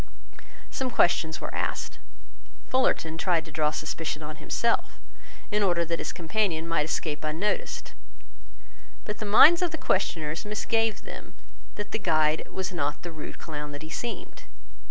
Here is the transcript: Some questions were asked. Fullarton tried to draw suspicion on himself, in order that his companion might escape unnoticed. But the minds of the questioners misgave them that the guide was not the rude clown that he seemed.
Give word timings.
Some 0.71 0.89
questions 0.89 1.39
were 1.39 1.53
asked. 1.53 1.99
Fullarton 2.67 3.19
tried 3.19 3.45
to 3.45 3.51
draw 3.51 3.69
suspicion 3.69 4.23
on 4.23 4.37
himself, 4.37 4.97
in 5.51 5.61
order 5.61 5.85
that 5.85 5.99
his 5.99 6.11
companion 6.11 6.67
might 6.67 6.85
escape 6.85 7.23
unnoticed. 7.23 7.93
But 9.05 9.19
the 9.19 9.27
minds 9.27 9.61
of 9.61 9.69
the 9.69 9.77
questioners 9.77 10.43
misgave 10.43 11.03
them 11.03 11.35
that 11.75 11.91
the 11.91 11.99
guide 11.99 12.47
was 12.49 12.71
not 12.73 13.03
the 13.03 13.11
rude 13.11 13.37
clown 13.37 13.73
that 13.73 13.83
he 13.83 13.91
seemed. 13.91 14.45